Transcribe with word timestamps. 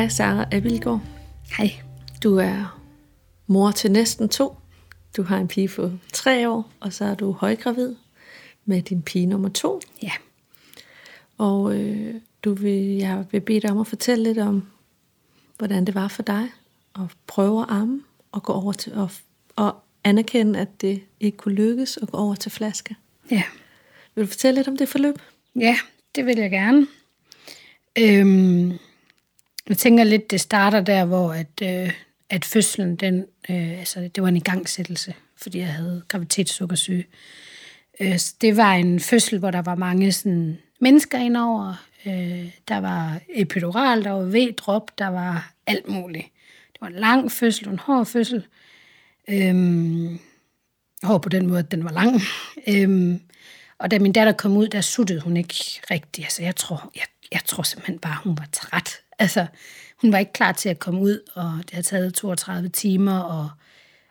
Hej, 0.00 0.08
Sara 0.08 0.48
Abilgaard. 0.52 1.00
Hej. 1.58 1.70
Du 2.22 2.36
er 2.36 2.80
mor 3.46 3.70
til 3.70 3.92
næsten 3.92 4.28
to. 4.28 4.56
Du 5.16 5.22
har 5.22 5.38
en 5.38 5.48
pige 5.48 5.68
på 5.68 5.90
tre 6.12 6.50
år, 6.50 6.72
og 6.80 6.92
så 6.92 7.04
er 7.04 7.14
du 7.14 7.32
højgravid 7.32 7.94
med 8.64 8.82
din 8.82 9.02
pige 9.02 9.26
nummer 9.26 9.48
to. 9.48 9.80
Ja. 10.02 10.12
Og 11.38 11.76
øh, 11.76 12.14
du 12.44 12.54
vil, 12.54 12.96
jeg 12.96 13.24
vil 13.30 13.40
bede 13.40 13.60
dig 13.60 13.70
om 13.70 13.78
at 13.78 13.86
fortælle 13.86 14.24
lidt 14.24 14.38
om, 14.38 14.62
hvordan 15.58 15.84
det 15.84 15.94
var 15.94 16.08
for 16.08 16.22
dig 16.22 16.48
at 16.94 17.02
prøve 17.26 17.62
at 17.62 17.66
amme 17.70 18.02
og 18.32 18.42
gå 18.42 18.52
over 18.52 18.72
til 18.72 18.94
og, 18.94 19.10
og 19.56 19.76
anerkende, 20.04 20.58
at 20.58 20.80
det 20.80 21.02
ikke 21.20 21.38
kunne 21.38 21.54
lykkes 21.54 21.96
at 22.02 22.08
gå 22.08 22.16
over 22.16 22.34
til 22.34 22.50
flaske. 22.50 22.96
Ja. 23.30 23.42
Vil 24.14 24.24
du 24.24 24.28
fortælle 24.28 24.58
lidt 24.58 24.68
om 24.68 24.76
det 24.76 24.88
forløb? 24.88 25.18
Ja, 25.56 25.76
det 26.14 26.26
vil 26.26 26.38
jeg 26.38 26.50
gerne. 26.50 26.86
Øhm, 27.98 28.78
jeg 29.70 29.78
tænker 29.78 30.04
lidt, 30.04 30.30
det 30.30 30.40
starter 30.40 30.80
der, 30.80 31.04
hvor 31.04 31.32
at, 31.32 31.62
øh, 31.62 31.92
at 32.30 32.44
fødslen, 32.44 32.96
den, 32.96 33.26
øh, 33.50 33.78
altså, 33.78 34.10
det 34.14 34.22
var 34.22 34.28
en 34.28 34.36
igangsættelse, 34.36 35.14
fordi 35.36 35.58
jeg 35.58 35.72
havde 35.72 36.02
graviditetssukkersyge. 36.08 37.06
Øh, 38.00 38.18
det 38.40 38.56
var 38.56 38.74
en 38.74 39.00
fødsel, 39.00 39.38
hvor 39.38 39.50
der 39.50 39.62
var 39.62 39.74
mange 39.74 40.12
sådan, 40.12 40.58
mennesker 40.80 41.18
indover. 41.18 41.86
Øh, 42.06 42.50
der 42.68 42.80
var 42.80 43.20
epidural, 43.34 44.04
der 44.04 44.10
var 44.10 44.22
V-drop, 44.22 44.98
der 44.98 45.08
var 45.08 45.52
alt 45.66 45.88
muligt. 45.88 46.26
Det 46.72 46.80
var 46.80 46.86
en 46.86 46.94
lang 46.94 47.32
fødsel, 47.32 47.68
en 47.68 47.78
hård 47.78 48.06
fødsel. 48.06 48.46
Øhm, 49.28 50.18
hård 51.02 51.22
på 51.22 51.28
den 51.28 51.46
måde, 51.46 51.58
at 51.58 51.70
den 51.70 51.84
var 51.84 51.92
lang. 51.92 52.20
Øhm, 52.68 53.20
og 53.78 53.90
da 53.90 53.98
min 53.98 54.12
datter 54.12 54.32
kom 54.32 54.56
ud, 54.56 54.68
der 54.68 54.80
suttede 54.80 55.20
hun 55.20 55.36
ikke 55.36 55.80
rigtigt. 55.90 56.24
Altså, 56.24 56.42
jeg 56.42 56.56
tror, 56.56 56.92
jeg, 56.96 57.04
jeg 57.32 57.40
tror 57.44 57.62
simpelthen 57.62 57.98
bare, 57.98 58.18
hun 58.24 58.38
var 58.38 58.48
træt. 58.52 59.00
Altså, 59.18 59.46
hun 60.00 60.12
var 60.12 60.18
ikke 60.18 60.32
klar 60.32 60.52
til 60.52 60.68
at 60.68 60.78
komme 60.78 61.00
ud, 61.00 61.20
og 61.34 61.52
det 61.62 61.70
havde 61.70 61.86
taget 61.86 62.14
32 62.14 62.68
timer, 62.68 63.18
og 63.18 63.50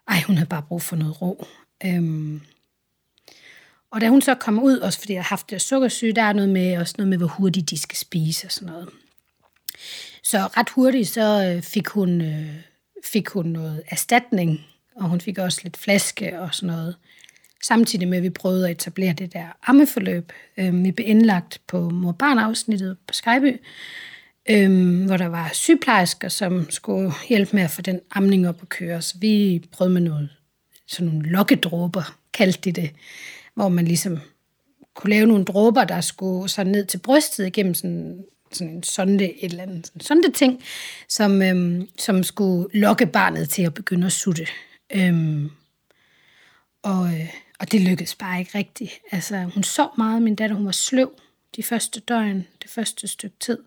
ej, 0.08 0.22
hun 0.28 0.36
havde 0.36 0.50
bare 0.50 0.62
brug 0.62 0.81
for 0.81 0.95
noget 0.95 1.22
ro. 1.22 1.45
Øhm, 1.86 2.42
og 3.92 4.02
da 4.02 4.09
hun 4.09 4.22
så 4.22 4.36
kom 4.36 4.64
ud, 4.64 4.78
også 4.78 5.00
fordi 5.00 5.14
jeg 5.14 5.23
har 5.23 5.30
haft 5.30 5.50
det 5.50 5.62
sukkersyge, 5.62 6.14
der 6.14 6.22
er 6.22 6.34
noget 6.34 6.50
med, 6.50 6.78
også 6.78 6.95
noget 6.97 7.09
med, 7.09 7.17
hvor 7.17 7.28
hurtigt 7.28 7.70
de 7.70 7.78
skal 7.78 7.97
spise 7.97 8.47
og 8.47 8.52
sådan 8.52 8.73
noget. 8.73 8.90
Så 10.23 10.38
ret 10.38 10.70
hurtigt, 10.70 11.09
så 11.09 11.53
øh, 11.56 11.62
fik 11.62 11.88
hun, 11.88 12.22
øh, 12.22 12.56
fik 13.06 13.30
hun 13.30 13.45
noget 13.45 13.84
erstatning, 13.88 14.66
og 14.95 15.09
hun 15.09 15.22
fik 15.22 15.38
også 15.38 15.59
lidt 15.64 15.78
flaske 15.78 16.40
og 16.40 16.56
sådan 16.56 16.75
noget. 16.75 16.95
Samtidig 17.63 18.07
med, 18.07 18.17
at 18.17 18.23
vi 18.23 18.29
prøvede 18.29 18.65
at 18.65 18.71
etablere 18.71 19.13
det 19.13 19.33
der 19.33 19.45
ammeforløb. 19.67 20.31
Øhm, 20.57 20.83
vi 20.83 20.91
blev 20.91 21.07
indlagt 21.07 21.61
på 21.67 21.89
mor-barn-afsnittet 21.89 22.97
på 23.07 23.13
Skyby, 23.13 23.61
øhm, 24.49 25.05
hvor 25.05 25.17
der 25.17 25.27
var 25.27 25.49
sygeplejersker, 25.53 26.29
som 26.29 26.69
skulle 26.69 27.11
hjælpe 27.29 27.55
med 27.55 27.63
at 27.63 27.71
få 27.71 27.81
den 27.81 27.99
amning 28.11 28.47
op 28.47 28.61
at 28.61 28.69
køre. 28.69 29.01
Så 29.01 29.16
vi 29.21 29.63
prøvede 29.71 29.93
med 29.93 30.01
noget, 30.01 30.29
sådan 30.88 31.13
nogle 31.13 31.29
lokkedråber, 31.29 32.17
kaldte 32.33 32.61
de 32.61 32.81
det, 32.81 32.91
hvor 33.55 33.69
man 33.69 33.85
ligesom 33.85 34.19
kunne 34.95 35.09
lave 35.09 35.27
nogle 35.27 35.45
dråber, 35.45 35.83
der 35.83 36.01
skulle 36.01 36.49
så 36.49 36.63
ned 36.63 36.85
til 36.85 36.97
brystet 36.97 37.47
igennem 37.47 37.73
sådan, 37.73 38.23
sådan 38.51 38.73
en 38.73 38.83
sonde, 38.83 39.25
et 39.25 39.51
eller 39.51 39.63
andet 39.63 39.88
sådan 39.88 40.01
sonde 40.01 40.31
ting, 40.31 40.63
som, 41.09 41.41
øhm, 41.41 41.89
som 41.97 42.23
skulle 42.23 42.79
lokke 42.79 43.05
barnet 43.05 43.49
til 43.49 43.61
at 43.61 43.73
begynde 43.73 44.05
at 44.05 44.11
sutte. 44.11 44.47
Øhm, 44.95 45.51
og, 46.84 47.05
øh, 47.05 47.34
og 47.59 47.72
det 47.72 47.81
lykkedes 47.81 48.16
bare 48.16 48.40
ikke 48.40 48.58
rigtigt. 48.58 48.92
Altså, 49.12 49.44
hun 49.53 49.64
sov 49.64 49.94
meget, 49.97 50.22
min 50.22 50.36
datter, 50.36 50.56
hun 50.56 50.66
var 50.66 50.72
sløv 50.72 51.12
de 51.56 51.64
første 51.64 52.00
døgn, 52.00 52.47
det 52.62 52.70
første 52.70 53.08
stykke 53.08 53.36
tid. 53.40 53.58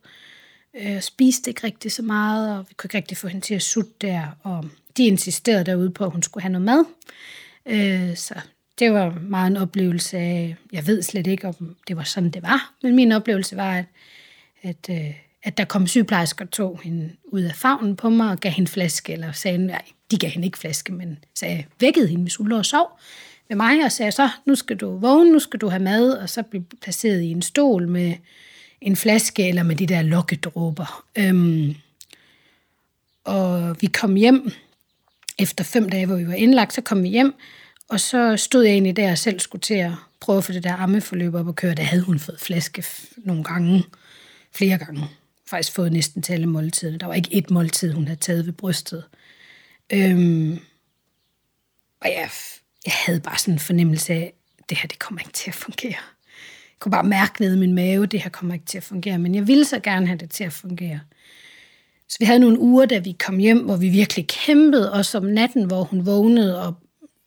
Øh, 0.74 1.00
spiste 1.00 1.50
ikke 1.50 1.64
rigtig 1.64 1.92
så 1.92 2.02
meget, 2.02 2.58
og 2.58 2.66
vi 2.68 2.74
kunne 2.74 2.86
ikke 2.86 2.96
rigtig 2.96 3.16
få 3.16 3.28
hende 3.28 3.46
til 3.46 3.54
at 3.54 3.62
sutte 3.62 3.92
der. 4.00 4.26
Og 4.42 4.64
de 4.96 5.06
insisterede 5.06 5.64
derude 5.64 5.90
på, 5.90 6.04
at 6.04 6.10
hun 6.10 6.22
skulle 6.22 6.42
have 6.42 6.52
noget 6.52 6.64
mad. 6.64 6.84
Øh, 7.66 8.16
så 8.16 8.34
det 8.78 8.92
var 8.92 9.18
meget 9.20 9.50
en 9.50 9.56
oplevelse 9.56 10.18
af, 10.18 10.56
jeg 10.72 10.86
ved 10.86 11.02
slet 11.02 11.26
ikke, 11.26 11.48
om 11.48 11.76
det 11.88 11.96
var 11.96 12.02
sådan, 12.02 12.30
det 12.30 12.42
var. 12.42 12.74
Men 12.82 12.96
min 12.96 13.12
oplevelse 13.12 13.56
var, 13.56 13.76
at, 13.76 13.84
at, 14.62 14.90
øh, 14.90 15.14
at 15.42 15.58
der 15.58 15.64
kom 15.64 15.86
sygeplejersker 15.86 16.44
og 16.44 16.50
tog 16.50 16.80
hende 16.84 17.12
ud 17.24 17.42
af 17.42 17.54
favnen 17.54 17.96
på 17.96 18.10
mig 18.10 18.30
og 18.30 18.40
gav 18.40 18.52
hende 18.52 18.70
flaske, 18.70 19.12
eller 19.12 19.32
sagde, 19.32 19.58
nej, 19.58 19.84
de 20.10 20.18
gav 20.18 20.30
hende 20.30 20.46
ikke 20.46 20.58
flaske, 20.58 20.92
men 20.92 21.18
sagde, 21.34 21.64
vækkede 21.80 22.08
hende, 22.08 22.22
hvis 22.22 22.36
hun 22.36 22.48
lå 22.48 22.58
og 22.58 22.66
sov 22.66 22.98
med 23.56 23.66
mig, 23.66 23.84
og 23.84 23.92
sagde 23.92 24.12
så, 24.12 24.28
nu 24.46 24.54
skal 24.54 24.76
du 24.76 24.98
vågne, 24.98 25.32
nu 25.32 25.38
skal 25.38 25.60
du 25.60 25.68
have 25.68 25.82
mad, 25.82 26.12
og 26.12 26.28
så 26.30 26.42
blev 26.42 26.62
placeret 26.82 27.22
i 27.22 27.30
en 27.30 27.42
stol 27.42 27.88
med 27.88 28.14
en 28.80 28.96
flaske, 28.96 29.48
eller 29.48 29.62
med 29.62 29.76
de 29.76 29.86
der 29.86 30.02
lokkedråber. 30.02 31.04
Øhm, 31.18 31.74
og 33.24 33.76
vi 33.80 33.86
kom 33.86 34.14
hjem, 34.14 34.52
efter 35.38 35.64
fem 35.64 35.88
dage, 35.90 36.06
hvor 36.06 36.16
vi 36.16 36.26
var 36.26 36.34
indlagt, 36.34 36.74
så 36.74 36.80
kom 36.80 37.02
vi 37.02 37.08
hjem, 37.08 37.34
og 37.88 38.00
så 38.00 38.36
stod 38.36 38.64
jeg 38.64 38.72
egentlig 38.72 38.96
der 38.96 39.10
og 39.10 39.18
selv 39.18 39.40
skulle 39.40 39.62
til 39.62 39.74
at 39.74 39.92
prøve 40.20 40.38
at 40.38 40.44
få 40.44 40.52
det 40.52 40.64
der 40.64 40.76
ammeforløb 40.76 41.34
op 41.34 41.46
og 41.46 41.56
køre. 41.56 41.74
Der 41.74 41.82
havde 41.82 42.02
hun 42.02 42.18
fået 42.18 42.40
flaske 42.40 42.84
nogle 43.16 43.44
gange, 43.44 43.84
flere 44.52 44.78
gange. 44.78 45.08
Faktisk 45.46 45.74
fået 45.74 45.92
næsten 45.92 46.22
til 46.22 46.32
alle 46.32 46.46
måltider. 46.46 46.98
Der 46.98 47.06
var 47.06 47.14
ikke 47.14 47.34
et 47.34 47.50
måltid, 47.50 47.92
hun 47.92 48.06
havde 48.06 48.20
taget 48.20 48.46
ved 48.46 48.52
brystet. 48.52 49.04
Øhm, 49.92 50.58
og 52.00 52.08
jeg, 52.08 52.30
jeg 52.86 52.94
havde 53.06 53.20
bare 53.20 53.38
sådan 53.38 53.54
en 53.54 53.60
fornemmelse 53.60 54.12
af, 54.12 54.34
at 54.58 54.70
det 54.70 54.78
her, 54.78 54.88
det 54.88 54.98
kommer 54.98 55.20
ikke 55.20 55.32
til 55.32 55.50
at 55.50 55.54
fungere. 55.54 56.00
Jeg 56.70 56.78
kunne 56.78 56.92
bare 56.92 57.04
mærke 57.04 57.42
ned 57.42 57.56
i 57.56 57.58
min 57.58 57.74
mave, 57.74 58.06
det 58.06 58.22
her 58.22 58.30
kommer 58.30 58.54
ikke 58.54 58.66
til 58.66 58.78
at 58.78 58.84
fungere, 58.84 59.18
men 59.18 59.34
jeg 59.34 59.46
ville 59.46 59.64
så 59.64 59.80
gerne 59.80 60.06
have 60.06 60.18
det 60.18 60.30
til 60.30 60.44
at 60.44 60.52
fungere. 60.52 61.00
Så 62.08 62.16
vi 62.20 62.24
havde 62.24 62.38
nogle 62.38 62.60
uger, 62.60 62.86
da 62.86 62.98
vi 62.98 63.16
kom 63.18 63.38
hjem, 63.38 63.58
hvor 63.64 63.76
vi 63.76 63.88
virkelig 63.88 64.26
kæmpede, 64.26 64.92
og 64.92 65.04
om 65.14 65.24
natten, 65.24 65.64
hvor 65.64 65.84
hun 65.84 66.06
vågnede 66.06 66.66
og 66.66 66.74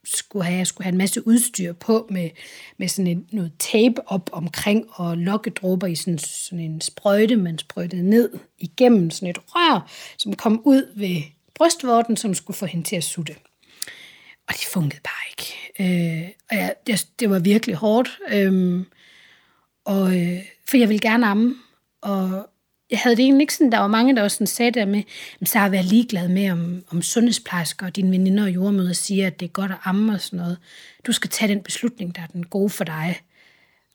skulle 0.06 0.46
have, 0.46 0.58
jeg 0.58 0.68
skulle 0.68 0.86
have 0.86 0.92
en 0.92 0.98
masse 0.98 1.28
udstyr 1.28 1.74
på 1.74 2.08
med, 2.10 2.30
med 2.78 2.88
sådan 2.88 3.08
en, 3.08 3.26
noget 3.32 3.52
tape 3.60 4.08
op 4.08 4.30
omkring 4.34 4.86
og 4.90 5.18
lokkedråber 5.18 5.88
i 5.88 5.96
sådan, 5.96 6.18
sådan 6.18 6.60
en 6.60 6.82
sprøjte, 6.82 7.36
man 7.36 7.58
sprøjtede 7.58 8.10
ned 8.10 8.30
igennem 8.60 9.10
sådan 9.10 9.30
et 9.30 9.38
rør, 9.48 9.92
som 10.18 10.34
kom 10.34 10.62
ud 10.66 10.94
ved 10.96 11.22
brystvorten, 11.56 12.18
som 12.18 12.34
skulle 12.34 12.58
få 12.58 12.66
hende 12.66 12.88
til 12.88 12.96
at 12.96 13.04
sutte. 13.04 13.36
Og 14.48 14.54
det 14.54 14.68
fungerede 14.74 15.02
bare 15.04 15.26
ikke. 15.30 15.46
Øh, 15.80 16.30
og 16.50 16.58
jeg, 16.58 16.76
det, 16.88 17.08
det 17.20 17.30
var 17.30 17.40
virkelig 17.40 17.76
hårdt. 17.76 18.20
Øh, 18.30 18.84
og, 19.86 20.22
øh, 20.22 20.40
for 20.68 20.78
jeg 20.78 20.90
ville 20.90 21.00
gerne 21.00 21.28
amme, 21.28 21.56
og 22.02 22.50
jeg 22.92 23.00
havde 23.00 23.16
det 23.16 23.24
egentlig 23.24 23.42
ikke 23.44 23.54
sådan, 23.54 23.72
der 23.72 23.80
var 23.80 23.88
mange, 23.88 24.16
der 24.16 24.24
også 24.24 24.36
sådan 24.36 24.48
sagde 24.48 24.72
der 24.72 24.86
med, 24.86 25.04
så 25.46 25.58
har 25.58 25.66
jeg 25.66 25.72
været 25.72 25.86
ligeglad 25.86 26.28
med, 26.28 26.52
om, 26.52 26.84
om 26.90 27.02
sundhedsplejersker 27.02 27.86
og 27.86 27.96
dine 27.96 28.12
veninder 28.12 28.44
og 28.44 28.52
jordmøder 28.52 28.94
siger, 28.94 29.28
at 29.28 29.40
det 29.40 29.46
er 29.46 29.50
godt 29.50 29.72
at 29.72 29.78
amme 29.84 30.14
og 30.14 30.22
sådan 30.22 30.38
noget. 30.38 30.58
Du 31.08 31.12
skal 31.12 31.30
tage 31.30 31.54
den 31.54 31.64
beslutning, 31.64 32.16
der 32.16 32.22
er 32.22 32.28
den 32.28 32.46
gode 32.46 32.70
for 32.70 32.84
dig. 32.84 33.22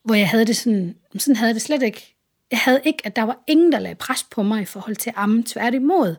Hvor 0.05 0.15
jeg 0.15 0.29
havde 0.29 0.45
det 0.47 0.57
sådan, 0.57 0.97
sådan 1.19 1.37
havde 1.37 1.55
det 1.55 1.63
slet 1.63 1.83
ikke. 1.83 2.17
Jeg 2.51 2.59
havde 2.59 2.81
ikke, 2.85 3.07
at 3.07 3.17
der 3.17 3.23
var 3.23 3.45
ingen, 3.47 3.73
der 3.73 3.79
lagde 3.79 3.95
pres 3.95 4.27
på 4.31 4.43
mig 4.43 4.63
i 4.63 4.65
forhold 4.65 4.97
til 4.97 5.11
at 5.11 5.17
amme. 5.17 5.43
Tværtimod. 5.47 6.17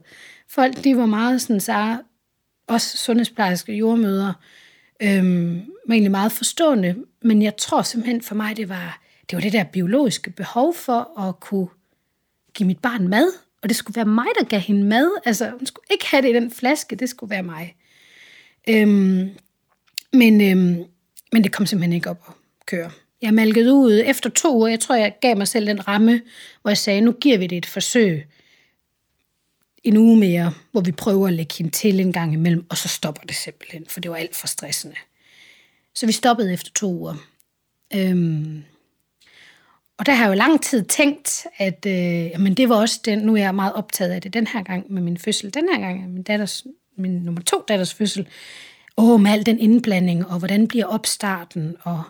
Folk, 0.50 0.84
de 0.84 0.98
var 0.98 1.06
meget 1.06 1.42
sådan, 1.42 1.60
så 1.60 1.98
også 2.72 2.98
sundhedsplejerske 2.98 3.74
jordmøder, 3.74 4.34
øhm, 5.02 5.56
var 5.88 5.94
egentlig 5.94 6.12
meget 6.12 6.32
forstående, 6.32 6.96
men 7.22 7.42
jeg 7.42 7.58
tror 7.58 7.82
simpelthen 7.82 8.22
for 8.22 8.36
mig, 8.36 8.58
det 8.58 8.70
var 8.70 9.02
det, 9.30 9.36
var 9.36 9.42
det 9.42 9.54
der 9.54 9.64
biologiske 9.64 10.30
behov 10.30 10.76
for 10.76 11.28
at 11.28 11.40
kunne 11.40 11.68
give 12.54 12.68
mit 12.68 12.80
barn 12.80 13.08
mad, 13.08 13.28
og 13.64 13.70
det 13.70 13.78
skulle 13.78 13.96
være 13.96 14.06
mig, 14.06 14.26
der 14.40 14.46
gav 14.46 14.60
hende 14.60 14.84
mad. 14.84 15.12
Altså, 15.26 15.50
hun 15.50 15.66
skulle 15.66 15.86
ikke 15.92 16.08
have 16.08 16.22
det 16.22 16.30
i 16.30 16.34
den 16.34 16.52
flaske, 16.52 16.96
det 16.96 17.10
skulle 17.10 17.30
være 17.30 17.44
mig. 17.44 17.76
Øhm, 18.70 19.30
men, 20.14 20.42
øhm, 20.42 20.84
men 21.32 21.44
det 21.44 21.52
kom 21.52 21.66
simpelthen 21.66 21.94
ikke 21.94 22.10
op 22.10 22.24
at 22.28 22.66
køre. 22.66 22.92
Jeg 23.22 23.34
malkede 23.34 23.74
ud 23.74 24.02
efter 24.06 24.30
to 24.30 24.56
uger. 24.56 24.68
Jeg 24.68 24.80
tror, 24.80 24.96
jeg 24.96 25.16
gav 25.22 25.38
mig 25.38 25.48
selv 25.48 25.68
den 25.68 25.88
ramme, 25.88 26.22
hvor 26.62 26.70
jeg 26.70 26.78
sagde, 26.78 27.02
nu 27.02 27.12
giver 27.12 27.38
vi 27.38 27.48
det 27.48 27.58
et 27.58 27.66
forsøg 27.66 28.28
en 29.84 29.98
uge 29.98 30.18
mere, 30.20 30.54
hvor 30.72 30.82
vi 30.82 30.92
prøver 30.92 31.28
at 31.28 31.34
lægge 31.34 31.54
hende 31.58 31.72
til 31.72 32.00
en 32.00 32.14
gang 32.14 32.34
imellem, 32.34 32.66
og 32.70 32.78
så 32.78 32.88
stopper 32.88 33.22
det 33.22 33.36
simpelthen, 33.36 33.86
for 33.90 34.00
det 34.00 34.12
var 34.12 34.18
alt 34.18 34.36
for 34.36 34.48
stressende. 34.48 34.96
Så 35.96 36.06
vi 36.06 36.12
stoppede 36.12 36.54
efter 36.54 36.72
to 36.76 36.94
uger. 36.94 37.16
Øhm, 37.94 38.64
og 39.98 40.06
der 40.06 40.14
har 40.14 40.24
jeg 40.24 40.30
jo 40.30 40.38
lang 40.38 40.64
tid 40.64 40.86
tænkt, 40.86 41.46
at 41.58 41.86
øh, 41.88 41.94
jamen 41.94 42.54
det 42.54 42.70
var 42.70 42.76
også 42.76 43.00
den, 43.06 43.20
nu 43.20 43.36
er 43.36 43.42
jeg 43.42 43.56
meget 43.56 43.74
optaget 43.74 44.12
af 44.12 44.22
det 44.22 44.34
den 44.34 44.48
her 44.48 44.64
gang 44.64 44.94
med 44.94 45.02
min 45.02 45.18
fødsel, 45.18 45.54
den 45.54 45.70
her 45.74 45.80
gang 45.80 46.14
min, 46.14 46.24
datters, 46.24 46.66
min 46.98 47.12
nummer 47.12 47.42
to 47.42 47.64
datters 47.68 47.94
fødsel, 47.94 48.28
åh, 48.98 49.22
med 49.22 49.32
al 49.32 49.46
den 49.46 49.60
indblanding, 49.60 50.28
og 50.28 50.40
hvordan 50.40 50.68
bliver 50.68 50.86
opstarten, 50.86 51.76
og 51.82 52.04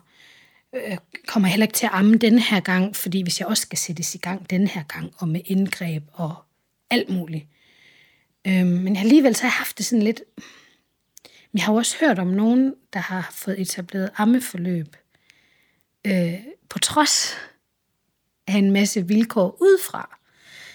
øh, 0.75 0.97
kommer 1.27 1.47
jeg 1.47 1.53
heller 1.53 1.65
ikke 1.65 1.75
til 1.75 1.85
at 1.85 1.91
amme 1.93 2.17
den 2.17 2.39
her 2.39 2.59
gang, 2.59 2.95
fordi 2.95 3.21
hvis 3.21 3.39
jeg 3.39 3.47
også 3.47 3.61
skal 3.61 3.77
sættes 3.77 4.15
i 4.15 4.17
gang 4.17 4.49
den 4.49 4.67
her 4.67 4.83
gang, 4.83 5.13
og 5.17 5.27
med 5.27 5.41
indgreb 5.45 6.03
og 6.13 6.35
alt 6.89 7.09
muligt. 7.09 7.45
Øh, 8.47 8.65
men 8.65 8.97
alligevel 8.97 9.35
så 9.35 9.41
har 9.41 9.47
jeg 9.47 9.53
haft 9.53 9.77
det 9.77 9.85
sådan 9.85 10.03
lidt, 10.03 10.21
men 11.51 11.57
jeg 11.57 11.63
har 11.63 11.73
jo 11.73 11.77
også 11.77 11.97
hørt 11.99 12.19
om 12.19 12.27
nogen, 12.27 12.73
der 12.93 12.99
har 12.99 13.29
fået 13.35 13.61
etableret 13.61 14.09
ammeforløb, 14.17 14.95
øh, 16.07 16.33
på 16.69 16.79
trods 16.79 17.35
af 18.47 18.53
en 18.53 18.71
masse 18.71 19.07
vilkår 19.07 19.57
udefra. 19.61 20.17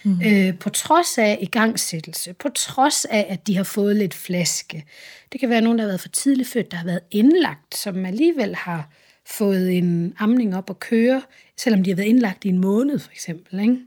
Mm. 0.04 0.20
Øh, 0.26 0.58
på 0.58 0.70
trods 0.70 1.18
af 1.18 1.38
igangsættelse, 1.40 2.32
på 2.32 2.48
trods 2.48 3.04
af, 3.04 3.26
at 3.28 3.46
de 3.46 3.56
har 3.56 3.64
fået 3.64 3.96
lidt 3.96 4.14
flaske. 4.14 4.84
Det 5.32 5.40
kan 5.40 5.50
være 5.50 5.60
nogen, 5.60 5.78
der 5.78 5.84
har 5.84 5.88
været 5.88 6.00
for 6.00 6.08
tidligt 6.08 6.48
født, 6.48 6.70
der 6.70 6.76
har 6.76 6.84
været 6.84 7.00
indlagt, 7.10 7.76
som 7.76 8.04
alligevel 8.04 8.54
har 8.54 8.90
fået 9.26 9.78
en 9.78 10.14
amning 10.18 10.56
op 10.56 10.70
at 10.70 10.80
køre, 10.80 11.22
selvom 11.56 11.84
de 11.84 11.90
har 11.90 11.96
været 11.96 12.06
indlagt 12.06 12.44
i 12.44 12.48
en 12.48 12.58
måned, 12.58 12.98
for 12.98 13.10
eksempel. 13.10 13.60
Ikke? 13.60 13.78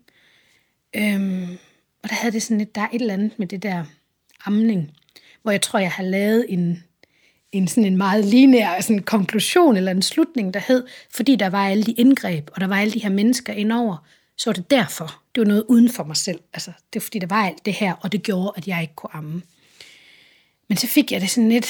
Øhm, 0.95 1.57
og 2.03 2.09
der 2.09 2.15
havde 2.15 2.33
det 2.33 2.43
sådan 2.43 2.57
lidt, 2.57 2.75
der 2.75 2.81
er 2.81 2.87
et 2.93 3.01
eller 3.01 3.13
andet 3.13 3.39
med 3.39 3.47
det 3.47 3.63
der 3.63 3.83
amning, 4.45 4.91
hvor 5.41 5.51
jeg 5.51 5.61
tror, 5.61 5.79
jeg 5.79 5.91
har 5.91 6.03
lavet 6.03 6.45
en, 6.49 6.83
en 7.51 7.67
sådan 7.67 7.85
en 7.85 7.97
meget 7.97 8.25
lineær 8.25 8.81
sådan 8.81 9.03
konklusion 9.03 9.77
eller 9.77 9.91
en 9.91 10.01
slutning, 10.01 10.53
der 10.53 10.59
hed, 10.67 10.87
fordi 11.09 11.35
der 11.35 11.49
var 11.49 11.67
alle 11.67 11.83
de 11.83 11.91
indgreb, 11.91 12.49
og 12.53 12.61
der 12.61 12.67
var 12.67 12.79
alle 12.79 12.93
de 12.93 12.99
her 12.99 13.09
mennesker 13.09 13.53
indover, 13.53 14.07
så 14.37 14.49
var 14.49 14.53
det 14.53 14.71
derfor. 14.71 15.21
Det 15.35 15.41
var 15.41 15.47
noget 15.47 15.65
uden 15.67 15.89
for 15.89 16.03
mig 16.03 16.17
selv. 16.17 16.39
Altså, 16.53 16.71
det 16.93 16.99
var 16.99 17.01
fordi, 17.01 17.19
der 17.19 17.27
var 17.27 17.47
alt 17.47 17.65
det 17.65 17.73
her, 17.73 17.93
og 18.01 18.11
det 18.11 18.23
gjorde, 18.23 18.51
at 18.55 18.67
jeg 18.67 18.81
ikke 18.81 18.95
kunne 18.95 19.15
amme. 19.15 19.41
Men 20.67 20.77
så 20.77 20.87
fik 20.87 21.11
jeg 21.11 21.21
det 21.21 21.29
sådan 21.29 21.49
lidt... 21.49 21.67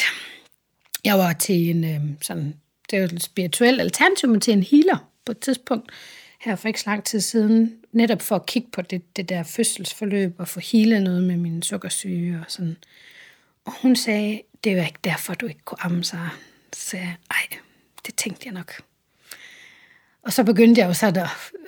Jeg 1.04 1.18
var 1.18 1.34
til 1.34 1.70
en 1.70 1.84
øh, 1.84 2.02
sådan... 2.22 2.56
Det 2.92 3.02
var 3.02 3.08
et 3.08 3.24
spirituel 3.24 3.80
alternativ, 3.80 4.30
men 4.30 4.42
til 4.42 4.54
en 4.54 4.64
healer 4.64 5.10
på 5.26 5.32
et 5.32 5.40
tidspunkt, 5.40 5.92
her 6.40 6.56
for 6.56 6.68
ikke 6.68 6.82
så 6.82 6.90
lang 6.90 7.04
tid 7.04 7.22
siden, 7.22 7.80
netop 7.92 8.22
for 8.22 8.36
at 8.36 8.46
kigge 8.46 8.70
på 8.72 8.82
det, 8.82 9.18
det 9.18 9.30
der 9.30 9.44
fødselsforløb 9.44 10.36
og 10.38 10.48
få 10.48 10.60
hele 10.60 11.04
noget 11.04 11.24
med 11.24 11.38
min 11.38 11.64
sukkersyge 11.64 12.40
og 12.40 12.46
sådan. 12.48 12.78
Og 13.66 13.74
hun 13.82 13.96
sagde, 13.96 14.42
det 14.64 14.72
er 14.72 14.76
jo 14.76 14.84
ikke 14.84 15.00
derfor, 15.04 15.34
du 15.34 15.46
ikke 15.46 15.62
kunne 15.66 15.84
amme 15.84 16.04
sig. 16.04 16.30
Så 16.74 16.90
sagde 16.90 17.06
jeg, 17.06 17.16
ej, 17.32 17.58
det 18.06 18.16
tænkte 18.16 18.46
jeg 18.46 18.54
nok. 18.54 18.82
Og 20.22 20.34
så 20.34 20.44
begyndte 20.44 20.82
jeg 20.82 20.88
jo 20.88 20.94
så 20.94 21.08
at, 21.08 21.18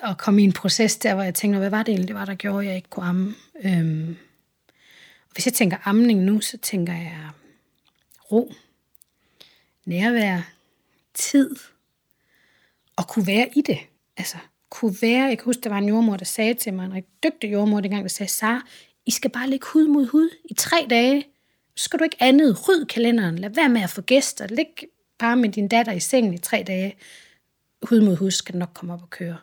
at 0.10 0.18
komme 0.18 0.42
i 0.42 0.44
en 0.44 0.54
proces 0.54 0.98
der, 0.98 1.14
hvor 1.14 1.24
jeg 1.24 1.36
tænkte, 1.36 1.60
hvad 1.60 1.70
var 1.70 1.84
det 1.84 1.92
egentlig, 1.92 2.08
det 2.08 2.16
var, 2.16 2.26
der 2.26 2.36
gjorde, 2.36 2.60
at 2.60 2.68
jeg 2.68 2.76
ikke 2.76 2.90
kunne 2.90 3.06
amme. 3.06 3.36
Øhm, 3.64 4.18
og 5.28 5.34
hvis 5.34 5.46
jeg 5.46 5.54
tænker 5.54 5.78
amning 5.86 6.20
nu, 6.20 6.42
så 6.42 6.58
tænker 6.58 6.94
jeg 6.94 7.30
ro, 8.32 8.54
nærvær, 9.86 10.42
tid, 11.14 11.56
og 12.96 13.08
kunne 13.08 13.28
være 13.28 13.50
i 13.56 13.62
det. 13.62 13.80
Altså, 14.18 14.38
kunne 14.72 14.96
være, 15.02 15.24
jeg 15.24 15.38
kan 15.38 15.46
huske, 15.46 15.62
der 15.62 15.70
var 15.70 15.78
en 15.78 15.90
jordmor, 15.90 16.18
der 16.18 16.26
sagde 16.26 16.54
til 16.54 16.74
mig, 16.74 16.86
en 16.86 16.94
rigtig 16.94 17.14
dygtig 17.24 17.52
jordmor 17.52 17.80
dengang, 17.80 18.04
der 18.04 18.10
sagde, 18.10 18.32
Sara, 18.32 18.62
I 19.06 19.12
skal 19.12 19.30
bare 19.30 19.50
ligge 19.50 19.68
hud 19.74 19.88
mod 19.88 20.06
hud 20.06 20.30
i 20.46 20.54
tre 20.54 20.88
dage. 20.90 21.26
Så 21.76 21.84
skal 21.84 22.00
du 22.00 22.04
ikke 22.04 22.18
andet. 22.20 22.70
Ryd 22.70 22.86
kalenderen. 22.86 23.40
Lad 23.40 23.50
være 23.50 23.70
med 23.70 23.82
at 23.82 23.90
få 23.90 24.02
gæster. 24.02 24.48
Læg 24.48 24.84
bare 25.20 25.38
med 25.38 25.50
din 25.50 25.68
datter 25.68 25.92
i 25.92 26.00
sengen 26.00 26.34
i 26.34 26.38
tre 26.38 26.64
dage 26.68 26.96
hud 27.84 28.02
mod 28.02 28.16
hud 28.16 28.32
skal 28.32 28.56
nok 28.56 28.70
komme 28.74 28.94
op 28.94 29.02
og 29.02 29.10
køre. 29.10 29.38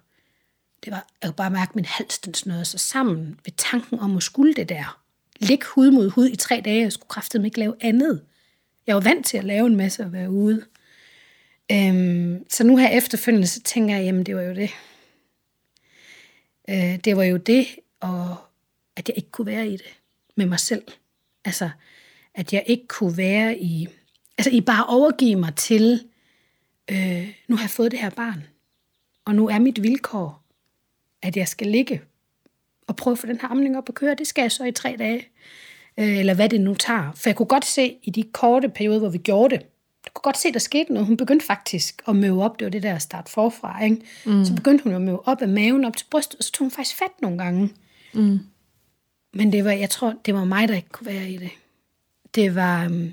Det 0.85 0.91
var, 0.91 1.07
jeg 1.23 1.29
kunne 1.29 1.37
bare 1.37 1.51
mærke, 1.51 1.71
at 1.71 1.77
min 1.77 1.85
hals 1.85 2.19
den 2.19 2.35
snørede 2.35 2.65
sig 2.65 2.81
sammen 2.81 3.41
ved 3.45 3.53
tanken 3.57 3.99
om 3.99 4.17
at 4.17 4.23
skulle 4.23 4.55
det 4.55 4.69
der. 4.69 5.01
Ligge 5.41 5.67
hud 5.67 5.91
mod 5.91 6.11
hud 6.11 6.27
i 6.27 6.37
tre 6.37 6.63
dage, 6.65 6.87
og 6.87 6.93
skulle 6.93 7.09
kraftedeme 7.09 7.47
ikke 7.47 7.59
lave 7.59 7.75
andet. 7.81 8.23
Jeg 8.87 8.95
var 8.95 9.01
vant 9.01 9.27
til 9.27 9.39
at 9.39 9.45
lave 9.45 9.67
en 9.67 9.77
masse 9.77 10.05
og 10.05 10.13
være 10.13 10.31
ude. 10.31 10.65
Øhm, 11.73 12.45
så 12.51 12.65
nu 12.65 12.77
her 12.77 12.89
efterfølgende, 12.89 13.47
så 13.47 13.63
tænker 13.63 13.97
jeg, 13.97 14.05
jamen 14.05 14.27
det 14.27 14.37
var 14.37 14.43
jo 14.43 14.55
det. 14.55 14.71
Øh, 16.69 16.97
det 17.05 17.17
var 17.17 17.25
jo 17.25 17.37
det, 17.37 17.67
og 18.01 18.37
at 18.97 19.09
jeg 19.09 19.17
ikke 19.17 19.31
kunne 19.31 19.47
være 19.47 19.69
i 19.69 19.73
det 19.73 19.99
med 20.37 20.47
mig 20.47 20.61
selv. 20.61 20.83
Altså, 21.45 21.71
at 22.35 22.53
jeg 22.53 22.65
ikke 22.67 22.87
kunne 22.87 23.17
være 23.17 23.59
i... 23.59 23.89
Altså, 24.39 24.51
I 24.51 24.61
bare 24.61 24.87
overgive 24.87 25.37
mig 25.37 25.55
til 25.55 26.09
øh, 26.91 27.35
nu 27.49 27.57
har 27.57 27.63
jeg 27.63 27.71
fået 27.71 27.91
det 27.91 28.01
her 28.01 28.11
barn, 28.11 28.45
og 29.25 29.35
nu 29.35 29.49
er 29.49 29.59
mit 29.59 29.83
vilkår, 29.83 30.43
at 31.23 31.37
jeg 31.37 31.49
skal 31.49 31.67
ligge 31.67 32.03
og 32.87 32.97
prøve 32.97 33.13
at 33.13 33.19
få 33.19 33.27
den 33.27 33.41
her 33.41 33.49
amning 33.49 33.77
op 33.77 33.89
og 33.89 33.95
køre. 33.95 34.15
Det 34.15 34.27
skal 34.27 34.43
jeg 34.43 34.53
så 34.53 34.65
i 34.65 34.73
tre 34.73 34.97
dage, 34.99 35.29
øh, 35.99 36.19
eller 36.19 36.35
hvad 36.35 36.49
det 36.49 36.61
nu 36.61 36.75
tager. 36.75 37.13
For 37.13 37.29
jeg 37.29 37.37
kunne 37.37 37.47
godt 37.47 37.65
se 37.65 37.99
i 38.03 38.11
de 38.11 38.23
korte 38.23 38.69
perioder, 38.69 38.99
hvor 38.99 39.09
vi 39.09 39.19
gjorde 39.19 39.57
det, 39.57 39.67
kunne 40.19 40.33
godt 40.33 40.39
se, 40.39 40.53
der 40.53 40.59
skete 40.59 40.93
noget. 40.93 41.07
Hun 41.07 41.17
begyndte 41.17 41.47
faktisk 41.47 42.03
at 42.09 42.17
møve 42.17 42.45
op. 42.45 42.59
Det 42.59 42.65
var 42.65 42.71
det 42.71 42.83
der 42.83 42.99
start 42.99 43.29
forfra. 43.29 43.85
Ikke? 43.85 43.97
Mm. 44.27 44.45
Så 44.45 44.55
begyndte 44.55 44.85
hun 44.85 44.95
at 44.95 45.01
møve 45.01 45.29
op 45.29 45.43
af 45.43 45.49
maven 45.49 45.85
op 45.85 45.97
til 45.97 46.07
brystet, 46.11 46.39
og 46.39 46.45
så 46.45 46.53
tog 46.53 46.65
hun 46.65 46.71
faktisk 46.71 46.97
fat 46.97 47.23
nogle 47.23 47.39
gange. 47.39 47.71
Mm. 48.13 48.41
Men 49.35 49.53
det 49.53 49.65
var, 49.65 49.73
jeg 49.73 49.91
tror, 49.91 50.15
det 50.25 50.35
var 50.35 50.45
mig, 50.45 50.69
der 50.69 50.75
ikke 50.75 50.89
kunne 50.89 51.07
være 51.07 51.31
i 51.31 51.37
det. 51.37 51.51
Det 52.35 52.55
var 52.55 52.87
um, 52.87 53.13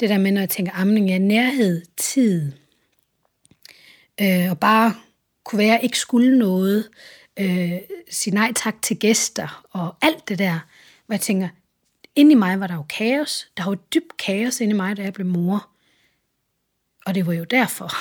det 0.00 0.08
der 0.10 0.18
med, 0.18 0.32
når 0.32 0.40
jeg 0.40 0.48
tænker 0.48 0.72
amning, 0.74 1.08
ja, 1.08 1.18
nærhed, 1.18 1.82
tid, 1.96 2.52
øh, 4.20 4.50
og 4.50 4.58
bare 4.58 4.94
kunne 5.44 5.58
være, 5.58 5.84
ikke 5.84 5.98
skulle 5.98 6.38
noget, 6.38 6.88
øh, 7.36 7.72
sige 8.10 8.34
nej 8.34 8.52
tak 8.52 8.82
til 8.82 8.98
gæster 8.98 9.66
og 9.70 9.94
alt 10.02 10.28
det 10.28 10.38
der, 10.38 10.58
hvor 11.06 11.14
jeg 11.14 11.20
tænker, 11.20 11.48
inde 12.16 12.32
i 12.32 12.34
mig 12.34 12.60
var 12.60 12.66
der 12.66 12.74
jo 12.74 12.84
kaos. 12.88 13.48
Der 13.56 13.64
var 13.64 13.70
jo 13.70 13.78
dybt 13.94 14.16
kaos 14.16 14.60
inde 14.60 14.74
i 14.74 14.76
mig, 14.76 14.96
da 14.96 15.02
jeg 15.02 15.12
blev 15.12 15.26
mor. 15.26 15.68
Og 17.06 17.14
det 17.14 17.26
var 17.26 17.32
jo 17.32 17.44
derfor. 17.44 17.92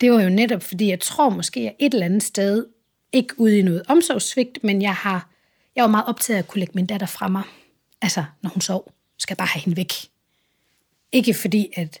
Det 0.00 0.12
var 0.12 0.22
jo 0.22 0.28
netop, 0.28 0.62
fordi 0.62 0.88
jeg 0.88 1.00
tror 1.00 1.28
måske, 1.28 1.60
at 1.60 1.74
et 1.78 1.94
eller 1.94 2.06
andet 2.06 2.22
sted, 2.22 2.66
ikke 3.12 3.40
ude 3.40 3.58
i 3.58 3.62
noget 3.62 3.82
omsorgssvigt, 3.88 4.64
men 4.64 4.82
jeg 4.82 4.94
har, 4.94 5.30
jeg 5.76 5.82
var 5.82 5.90
meget 5.90 6.06
optaget 6.06 6.36
af 6.36 6.42
at 6.42 6.48
kunne 6.48 6.58
lægge 6.58 6.72
min 6.74 6.86
datter 6.86 7.06
fra 7.06 7.28
mig. 7.28 7.42
Altså, 8.02 8.24
når 8.42 8.50
hun 8.50 8.60
sov, 8.60 8.92
skal 9.18 9.32
jeg 9.32 9.38
bare 9.38 9.48
have 9.48 9.62
hende 9.62 9.76
væk. 9.76 9.92
Ikke 11.12 11.34
fordi, 11.34 11.68
at 11.76 12.00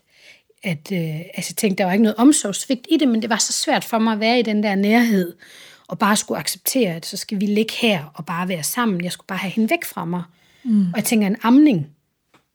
at 0.64 0.92
øh, 0.92 1.20
altså, 1.34 1.50
jeg 1.50 1.56
tænkte, 1.56 1.78
der 1.78 1.84
var 1.84 1.92
ikke 1.92 2.02
noget 2.02 2.16
omsorgsvigt 2.16 2.86
i 2.90 2.96
det, 2.96 3.08
men 3.08 3.22
det 3.22 3.30
var 3.30 3.36
så 3.36 3.52
svært 3.52 3.84
for 3.84 3.98
mig 3.98 4.12
at 4.12 4.20
være 4.20 4.38
i 4.38 4.42
den 4.42 4.62
der 4.62 4.74
nærhed, 4.74 5.36
og 5.88 5.98
bare 5.98 6.16
skulle 6.16 6.38
acceptere, 6.38 6.94
at 6.94 7.06
så 7.06 7.16
skal 7.16 7.40
vi 7.40 7.46
ligge 7.46 7.72
her 7.80 8.12
og 8.14 8.26
bare 8.26 8.48
være 8.48 8.62
sammen. 8.62 9.04
Jeg 9.04 9.12
skulle 9.12 9.26
bare 9.26 9.38
have 9.38 9.50
hende 9.50 9.70
væk 9.70 9.84
fra 9.84 10.04
mig. 10.04 10.22
Mm. 10.64 10.80
Og 10.80 10.96
jeg 10.96 11.04
tænker, 11.04 11.26
en 11.26 11.36
amning, 11.42 11.86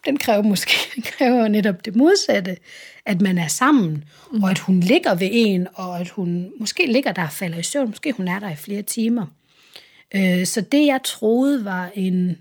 den 0.05 0.17
kræver 0.17 0.43
måske 0.43 0.71
den 0.95 1.03
kræver 1.03 1.47
netop 1.47 1.85
det 1.85 1.95
modsatte, 1.95 2.57
at 3.05 3.21
man 3.21 3.37
er 3.37 3.47
sammen, 3.47 4.03
mm. 4.31 4.43
og 4.43 4.51
at 4.51 4.59
hun 4.59 4.79
ligger 4.79 5.15
ved 5.15 5.29
en, 5.31 5.67
og 5.73 5.99
at 5.99 6.09
hun 6.09 6.51
måske 6.59 6.91
ligger 6.91 7.11
der 7.11 7.23
og 7.23 7.31
falder 7.31 7.57
i 7.57 7.63
søvn, 7.63 7.89
måske 7.89 8.11
hun 8.11 8.27
er 8.27 8.39
der 8.39 8.49
i 8.49 8.55
flere 8.55 8.81
timer. 8.81 9.25
Øh, 10.15 10.45
så 10.45 10.61
det, 10.61 10.85
jeg 10.85 10.99
troede 11.03 11.65
var 11.65 11.91
en 11.95 12.37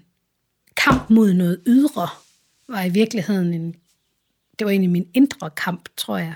kamp 0.77 1.11
mod 1.11 1.33
noget 1.33 1.61
ydre, 1.67 2.09
var 2.69 2.85
i 2.85 2.89
virkeligheden 2.89 3.55
en 3.55 3.75
det 4.59 4.65
var 4.65 4.71
egentlig 4.71 4.91
min 4.91 5.09
indre 5.15 5.51
kamp, 5.51 5.89
tror 5.97 6.17
jeg, 6.17 6.35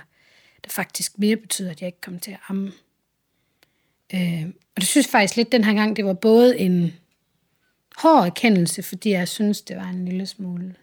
der 0.65 0.71
faktisk 0.71 1.19
mere 1.19 1.37
betyder, 1.37 1.71
at 1.71 1.81
jeg 1.81 1.87
ikke 1.87 2.01
kom 2.01 2.19
til 2.19 2.31
at 2.31 2.39
amme. 2.49 2.73
Øh, 4.15 4.47
og 4.47 4.81
det 4.81 4.87
synes 4.87 5.09
faktisk 5.09 5.37
lidt 5.37 5.53
den 5.53 5.65
her 5.65 5.75
gang, 5.75 5.97
det 5.97 6.05
var 6.05 6.13
både 6.13 6.59
en 6.59 6.95
hård 7.97 8.27
erkendelse, 8.27 8.83
fordi 8.83 9.11
jeg 9.11 9.29
synes, 9.29 9.63
det 9.63 9.77
var 9.77 9.89
en 9.89 10.05
lille 10.05 10.27
smule... 10.27 10.75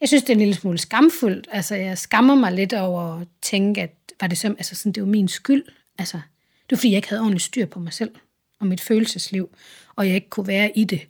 Jeg 0.00 0.08
synes, 0.08 0.22
det 0.22 0.30
er 0.30 0.34
en 0.34 0.38
lille 0.38 0.54
smule 0.54 0.78
skamfuldt. 0.78 1.48
Altså, 1.50 1.74
jeg 1.74 1.98
skammer 1.98 2.34
mig 2.34 2.52
lidt 2.52 2.72
over 2.72 3.20
at 3.20 3.26
tænke, 3.42 3.82
at 3.82 3.96
var 4.20 4.26
det, 4.26 4.38
som, 4.38 4.52
altså, 4.58 4.74
sådan, 4.74 4.92
det 4.92 5.02
var 5.02 5.08
min 5.08 5.28
skyld. 5.28 5.64
Altså, 5.98 6.16
det 6.16 6.70
var, 6.70 6.76
fordi 6.76 6.90
jeg 6.90 6.96
ikke 6.96 7.08
havde 7.08 7.20
ordentligt 7.20 7.44
styr 7.44 7.66
på 7.66 7.80
mig 7.80 7.92
selv 7.92 8.10
og 8.58 8.66
mit 8.66 8.80
følelsesliv, 8.80 9.56
og 9.96 10.06
jeg 10.06 10.14
ikke 10.14 10.30
kunne 10.30 10.46
være 10.46 10.78
i 10.78 10.84
det. 10.84 11.00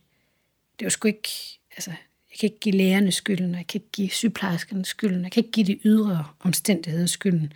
Det 0.79 0.85
var 0.85 0.91
sgu 0.91 1.09
ikke... 1.09 1.29
Altså, 1.77 1.91
jeg 2.31 2.39
kan 2.41 2.47
ikke 2.47 2.61
give 2.61 2.75
lærerne 2.75 3.13
skylden, 3.13 3.55
jeg 3.55 3.67
kan 3.67 3.81
ikke 3.81 3.93
give 3.93 4.11
sygeplejerskerne 4.11 4.85
skylden, 4.85 5.23
jeg 5.23 5.33
kan 5.33 5.41
ikke 5.41 5.53
give 5.53 5.67
de 5.67 5.79
ydre 5.85 6.27
omstændigheder 6.41 7.07
skylden. 7.07 7.53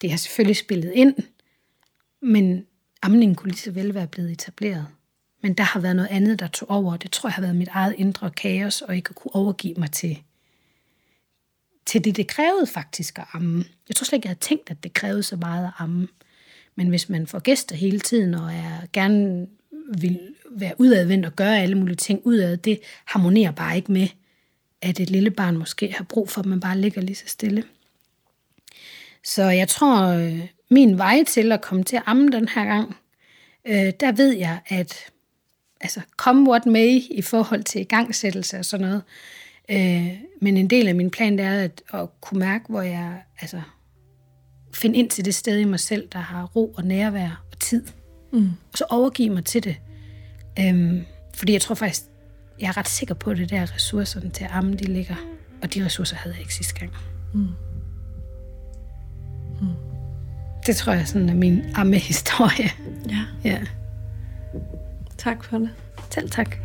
Det 0.00 0.10
har 0.10 0.16
selvfølgelig 0.16 0.56
spillet 0.56 0.92
ind, 0.94 1.14
men 2.22 2.66
amningen 3.02 3.34
kunne 3.34 3.50
lige 3.50 3.60
så 3.60 3.70
vel 3.70 3.94
være 3.94 4.06
blevet 4.06 4.30
etableret. 4.30 4.86
Men 5.42 5.54
der 5.54 5.64
har 5.64 5.80
været 5.80 5.96
noget 5.96 6.08
andet, 6.08 6.38
der 6.38 6.46
tog 6.46 6.70
over. 6.70 6.96
Det 6.96 7.10
tror 7.10 7.28
jeg 7.28 7.34
har 7.34 7.42
været 7.42 7.56
mit 7.56 7.68
eget 7.68 7.94
indre 7.98 8.30
kaos, 8.30 8.82
og 8.82 8.96
ikke 8.96 9.10
at 9.10 9.16
kunne 9.16 9.34
overgive 9.34 9.74
mig 9.74 9.90
til, 9.90 10.22
til 11.86 12.04
det, 12.04 12.16
det 12.16 12.26
krævede 12.26 12.66
faktisk 12.66 13.18
at 13.18 13.24
amme. 13.32 13.64
Jeg 13.88 13.96
tror 13.96 14.04
slet 14.04 14.16
ikke, 14.16 14.26
jeg 14.26 14.30
havde 14.30 14.40
tænkt, 14.40 14.70
at 14.70 14.82
det 14.82 14.94
krævede 14.94 15.22
så 15.22 15.36
meget 15.36 15.64
at 15.64 15.72
amme. 15.78 16.08
Men 16.74 16.88
hvis 16.88 17.08
man 17.08 17.26
får 17.26 17.38
gæster 17.38 17.76
hele 17.76 18.00
tiden, 18.00 18.34
og 18.34 18.52
er 18.52 18.86
gerne 18.92 19.46
vil 20.00 20.20
være 20.50 20.74
udadvendt 20.78 21.26
og 21.26 21.36
gøre 21.36 21.58
alle 21.58 21.78
mulige 21.78 21.96
ting 21.96 22.20
udad, 22.24 22.56
det 22.56 22.80
harmonerer 23.04 23.50
bare 23.50 23.76
ikke 23.76 23.92
med, 23.92 24.08
at 24.82 25.00
et 25.00 25.10
lille 25.10 25.30
barn 25.30 25.56
måske 25.56 25.92
har 25.92 26.04
brug 26.04 26.30
for, 26.30 26.40
at 26.40 26.46
man 26.46 26.60
bare 26.60 26.78
ligger 26.78 27.02
lige 27.02 27.16
så 27.16 27.26
stille. 27.26 27.64
Så 29.24 29.42
jeg 29.42 29.68
tror, 29.68 30.06
øh, 30.06 30.46
min 30.70 30.98
vej 30.98 31.24
til 31.24 31.52
at 31.52 31.60
komme 31.60 31.84
til 31.84 31.96
at 31.96 32.02
amme 32.06 32.28
den 32.28 32.48
her 32.48 32.64
gang, 32.64 32.96
øh, 33.64 33.92
der 34.00 34.12
ved 34.12 34.36
jeg, 34.36 34.60
at 34.66 35.10
altså, 35.80 36.00
come 36.16 36.50
what 36.50 36.66
may 36.66 37.00
i 37.10 37.22
forhold 37.22 37.62
til 37.62 37.80
igangsættelse 37.80 38.58
og 38.58 38.64
sådan 38.64 38.86
noget. 38.86 39.02
Øh, 39.70 40.08
men 40.40 40.56
en 40.56 40.70
del 40.70 40.88
af 40.88 40.94
min 40.94 41.10
plan, 41.10 41.38
det 41.38 41.46
er 41.46 41.52
at, 41.52 41.82
at 41.92 42.20
kunne 42.20 42.38
mærke, 42.40 42.64
hvor 42.68 42.82
jeg 42.82 43.22
altså, 43.40 43.60
finde 44.74 44.98
ind 44.98 45.10
til 45.10 45.24
det 45.24 45.34
sted 45.34 45.58
i 45.58 45.64
mig 45.64 45.80
selv, 45.80 46.08
der 46.12 46.18
har 46.18 46.44
ro 46.44 46.74
og 46.76 46.84
nærvær 46.84 47.44
og 47.52 47.58
tid. 47.58 47.84
Mm. 48.32 48.50
Og 48.72 48.78
så 48.78 48.84
overgive 48.90 49.30
mig 49.30 49.44
til 49.44 49.64
det. 49.64 49.76
Øhm, 50.60 51.04
fordi 51.34 51.52
jeg 51.52 51.60
tror 51.60 51.74
faktisk, 51.74 52.02
jeg 52.60 52.68
er 52.68 52.76
ret 52.76 52.88
sikker 52.88 53.14
på, 53.14 53.30
at 53.30 53.36
det 53.36 53.50
der 53.50 53.74
ressourcerne 53.74 54.30
til 54.30 54.44
at 54.44 54.50
amme, 54.52 54.74
de 54.74 54.84
ligger. 54.84 55.14
Og 55.62 55.74
de 55.74 55.84
ressourcer 55.84 56.16
havde 56.16 56.34
jeg 56.34 56.40
ikke 56.40 56.54
sidste 56.54 56.74
gang. 56.74 56.92
Mm. 57.34 57.40
Mm. 59.60 59.68
Det 60.66 60.76
tror 60.76 60.92
jeg 60.92 61.08
sådan 61.08 61.28
er 61.28 61.34
min 61.34 61.62
ammehistorie. 61.74 62.70
Ja. 63.10 63.24
ja. 63.44 63.60
Tak 65.18 65.44
for 65.44 65.58
det. 65.58 65.70
Selv 66.10 66.30
tak. 66.30 66.56